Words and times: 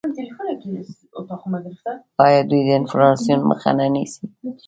آیا 2.25 2.41
دوی 2.49 2.61
د 2.67 2.69
انفلاسیون 2.79 3.39
مخه 3.49 3.71
نه 3.77 3.85
نیسي؟ 3.93 4.25